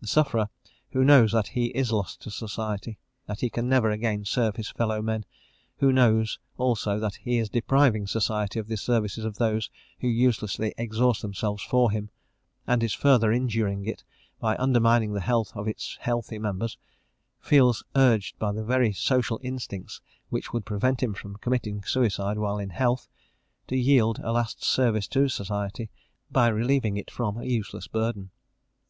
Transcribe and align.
The 0.00 0.06
sufferer 0.06 0.48
who 0.92 1.04
knows 1.04 1.32
that 1.32 1.48
he 1.48 1.66
is 1.66 1.92
lost 1.92 2.22
to 2.22 2.30
society, 2.30 2.98
that 3.26 3.40
he 3.42 3.50
can 3.50 3.68
never 3.68 3.90
again 3.90 4.24
serve 4.24 4.56
his 4.56 4.70
fellow 4.70 5.02
men; 5.02 5.26
who 5.80 5.92
knows, 5.92 6.38
also, 6.56 6.98
that 6.98 7.16
he 7.16 7.36
is 7.36 7.50
depriving 7.50 8.06
society 8.06 8.58
of 8.58 8.68
the 8.68 8.78
services 8.78 9.26
of 9.26 9.36
those 9.36 9.68
who 10.00 10.08
uselessly 10.08 10.72
exhaust 10.78 11.20
themselves 11.20 11.62
for 11.62 11.90
him, 11.90 12.08
and 12.66 12.82
is 12.82 12.94
further 12.94 13.30
injuring 13.30 13.84
it 13.84 14.02
by 14.40 14.56
undermining 14.56 15.12
the 15.12 15.20
health 15.20 15.52
of 15.54 15.68
its 15.68 15.98
healthy 16.00 16.38
members, 16.38 16.78
feels 17.38 17.84
urged 17.94 18.38
by 18.38 18.52
the 18.52 18.64
very 18.64 18.94
social 18.94 19.38
instincts 19.42 20.00
which 20.30 20.54
would 20.54 20.64
prevent 20.64 21.02
him 21.02 21.12
from 21.12 21.36
committing 21.36 21.82
suicide 21.82 22.38
while 22.38 22.56
in 22.58 22.70
health, 22.70 23.08
to 23.68 23.76
yield 23.76 24.18
a 24.22 24.32
last 24.32 24.64
service 24.64 25.06
to 25.06 25.28
society 25.28 25.90
by 26.32 26.48
relieving 26.48 26.96
it 26.96 27.10
from 27.10 27.36
a 27.36 27.44
useless 27.44 27.86
burden. 27.86 28.30